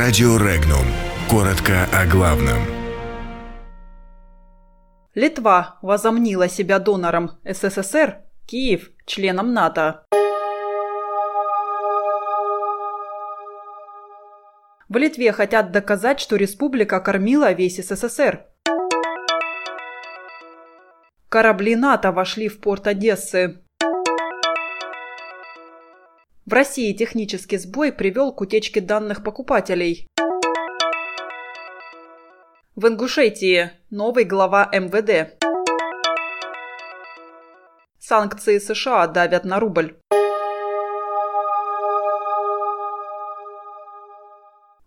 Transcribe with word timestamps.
Радио 0.00 0.36
Регнум. 0.36 0.86
Коротко 1.28 1.88
о 1.92 2.06
главном. 2.06 2.58
Литва 5.16 5.80
возомнила 5.82 6.48
себя 6.48 6.78
донором 6.78 7.32
СССР, 7.44 8.18
Киев– 8.46 8.92
членом 9.06 9.52
НАТО. 9.52 10.04
В 14.88 14.96
Литве 14.96 15.32
хотят 15.32 15.72
доказать, 15.72 16.20
что 16.20 16.36
республика 16.36 17.00
кормила 17.00 17.50
весь 17.50 17.84
СССР. 17.84 18.46
Корабли 21.28 21.74
НАТО 21.74 22.12
вошли 22.12 22.46
в 22.46 22.60
порт 22.60 22.86
Одессы. 22.86 23.64
В 26.48 26.52
России 26.54 26.94
технический 26.94 27.58
сбой 27.58 27.92
привел 27.92 28.32
к 28.32 28.40
утечке 28.40 28.80
данных 28.80 29.22
покупателей. 29.22 30.08
В 32.74 32.86
Ингушетии 32.86 33.72
новый 33.90 34.24
глава 34.24 34.70
МВД. 34.72 35.38
Санкции 37.98 38.58
США 38.58 39.08
давят 39.08 39.44
на 39.44 39.60
рубль. 39.60 39.98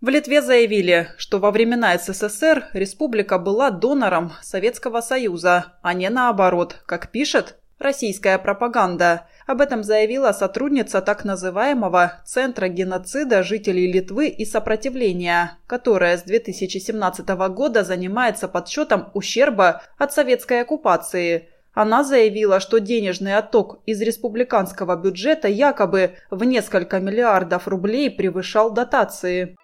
В 0.00 0.08
Литве 0.08 0.42
заявили, 0.42 1.10
что 1.16 1.38
во 1.38 1.52
времена 1.52 1.96
СССР 1.96 2.70
республика 2.72 3.38
была 3.38 3.70
донором 3.70 4.32
Советского 4.42 5.00
Союза, 5.00 5.78
а 5.80 5.94
не 5.94 6.10
наоборот, 6.10 6.82
как 6.86 7.12
пишет 7.12 7.61
российская 7.82 8.38
пропаганда. 8.38 9.26
Об 9.46 9.60
этом 9.60 9.82
заявила 9.82 10.32
сотрудница 10.32 11.02
так 11.02 11.24
называемого 11.24 12.20
Центра 12.24 12.68
геноцида 12.68 13.42
жителей 13.42 13.92
Литвы 13.92 14.28
и 14.28 14.44
сопротивления, 14.44 15.58
которая 15.66 16.16
с 16.16 16.22
2017 16.22 17.28
года 17.50 17.84
занимается 17.84 18.48
подсчетом 18.48 19.10
ущерба 19.14 19.82
от 19.98 20.12
советской 20.12 20.62
оккупации. 20.62 21.48
Она 21.74 22.04
заявила, 22.04 22.60
что 22.60 22.80
денежный 22.80 23.36
отток 23.36 23.80
из 23.86 24.00
республиканского 24.02 24.96
бюджета 24.96 25.48
якобы 25.48 26.16
в 26.30 26.44
несколько 26.44 27.00
миллиардов 27.00 27.66
рублей 27.66 28.10
превышал 28.10 28.70
дотации. 28.70 29.56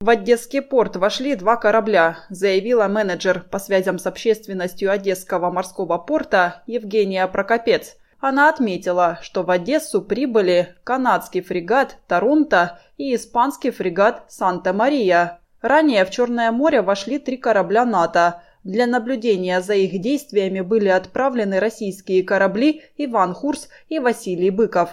В 0.00 0.10
Одесский 0.10 0.62
порт 0.62 0.94
вошли 0.94 1.34
два 1.34 1.56
корабля, 1.56 2.18
заявила 2.30 2.86
менеджер 2.86 3.44
по 3.50 3.58
связям 3.58 3.98
с 3.98 4.06
общественностью 4.06 4.92
Одесского 4.92 5.50
морского 5.50 5.98
порта 5.98 6.62
Евгения 6.68 7.26
Прокопец. 7.26 7.96
Она 8.20 8.48
отметила, 8.48 9.18
что 9.22 9.42
в 9.42 9.50
Одессу 9.50 10.00
прибыли 10.00 10.76
канадский 10.84 11.40
фрегат 11.40 11.96
«Торонто» 12.06 12.78
и 12.96 13.12
испанский 13.16 13.72
фрегат 13.72 14.22
«Санта-Мария». 14.28 15.40
Ранее 15.62 16.04
в 16.04 16.10
Черное 16.10 16.52
море 16.52 16.80
вошли 16.80 17.18
три 17.18 17.36
корабля 17.36 17.84
НАТО. 17.84 18.42
Для 18.62 18.86
наблюдения 18.86 19.60
за 19.60 19.74
их 19.74 20.00
действиями 20.00 20.60
были 20.60 20.90
отправлены 20.90 21.58
российские 21.58 22.22
корабли 22.22 22.84
«Иван 22.98 23.34
Хурс» 23.34 23.68
и 23.88 23.98
«Василий 23.98 24.50
Быков». 24.50 24.90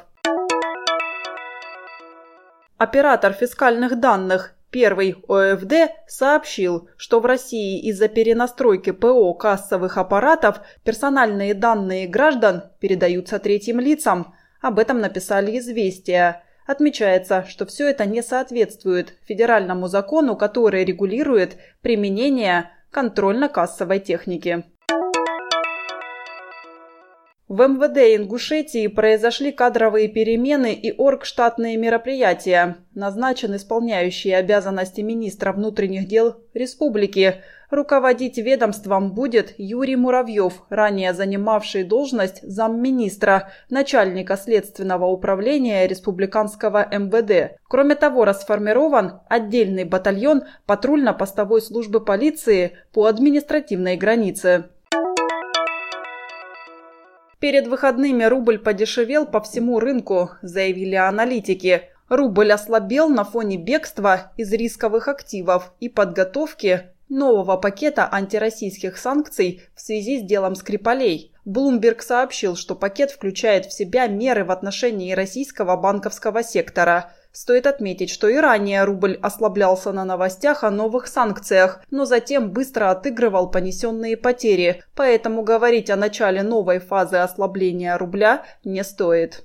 Оператор 2.78 3.34
фискальных 3.34 4.00
данных 4.00 4.55
Первый 4.76 5.16
ОФД 5.30 5.74
сообщил, 6.06 6.90
что 6.98 7.22
в 7.22 7.26
России 7.26 7.80
из-за 7.88 8.10
перенастройки 8.10 8.92
ПО 8.92 9.34
кассовых 9.34 9.98
аппаратов 9.98 10.60
персональные 10.84 11.54
данные 11.54 12.10
граждан 12.10 12.64
передаются 12.82 13.40
третьим 13.40 13.80
лицам. 13.80 14.36
Об 14.62 14.78
этом 14.78 15.00
написали 15.00 15.58
«Известия». 15.60 16.44
Отмечается, 16.68 17.46
что 17.48 17.66
все 17.66 17.90
это 17.90 18.06
не 18.06 18.22
соответствует 18.22 19.14
федеральному 19.26 19.88
закону, 19.88 20.36
который 20.36 20.84
регулирует 20.84 21.56
применение 21.82 22.70
контрольно-кассовой 22.92 24.00
техники. 24.00 24.66
В 27.56 27.66
МВД 27.66 28.18
Ингушетии 28.18 28.88
произошли 28.88 29.54
кадровые 29.54 30.10
перемены 30.10 30.74
и 30.74 30.92
оргштатные 30.92 31.78
мероприятия. 31.78 32.76
Назначен 32.94 33.56
исполняющий 33.56 34.34
обязанности 34.34 35.00
министра 35.00 35.54
внутренних 35.54 36.06
дел 36.06 36.36
республики. 36.54 37.36
Руководить 37.70 38.38
ведомством 38.38 39.14
будет 39.14 39.54
Юрий 39.58 39.96
Муравьев, 39.96 40.66
ранее 40.68 41.14
занимавший 41.14 41.86
должность 41.86 42.42
замминистра, 42.42 43.54
начальника 43.70 44.36
следственного 44.36 45.06
управления 45.06 45.88
республиканского 45.88 46.86
МВД. 46.92 47.58
Кроме 47.70 47.96
того, 47.96 48.26
расформирован 48.26 49.22
отдельный 49.30 49.86
батальон 49.86 50.44
патрульно-постовой 50.66 51.62
службы 51.62 52.04
полиции 52.04 52.78
по 52.92 53.06
административной 53.06 53.96
границе. 53.96 54.66
Перед 57.46 57.68
выходными 57.68 58.24
рубль 58.24 58.58
подешевел 58.58 59.28
по 59.28 59.40
всему 59.40 59.80
рынку, 59.80 60.32
заявили 60.42 60.96
аналитики. 60.96 61.84
Рубль 62.10 62.52
ослабел 62.52 63.08
на 63.08 63.24
фоне 63.24 63.58
бегства 63.58 64.32
из 64.36 64.52
рисковых 64.52 65.08
активов 65.08 65.72
и 65.80 65.88
подготовки 65.88 66.88
нового 67.08 67.58
пакета 67.58 68.10
антироссийских 68.12 68.98
санкций 68.98 69.62
в 69.76 69.82
связи 69.82 70.22
с 70.22 70.24
делом 70.24 70.56
Скрипалей. 70.56 71.34
Блумберг 71.46 72.02
сообщил, 72.02 72.56
что 72.56 72.74
пакет 72.74 73.12
включает 73.12 73.68
в 73.68 73.74
себя 73.74 74.08
меры 74.08 74.44
в 74.44 74.50
отношении 74.50 75.14
российского 75.14 75.78
банковского 75.78 76.42
сектора– 76.42 77.14
Стоит 77.36 77.68
отметить, 77.68 78.10
что 78.10 78.30
и 78.30 78.38
ранее 78.38 78.86
рубль 78.86 79.20
ослаблялся 79.22 79.92
на 79.92 80.06
новостях 80.06 80.64
о 80.64 80.72
новых 80.72 81.08
санкциях, 81.08 81.82
но 81.92 82.06
затем 82.06 82.52
быстро 82.52 82.92
отыгрывал 82.92 83.52
понесенные 83.52 84.16
потери, 84.16 84.82
поэтому 84.96 85.44
говорить 85.44 85.90
о 85.90 85.98
начале 85.98 86.44
новой 86.44 86.80
фазы 86.80 87.18
ослабления 87.18 87.98
рубля 87.98 88.46
не 88.64 88.86
стоит. 88.86 89.44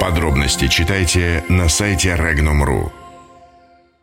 Подробности 0.00 0.66
читайте 0.66 1.44
на 1.48 1.68
сайте 1.68 2.16
Regnum.ru. 2.16 3.05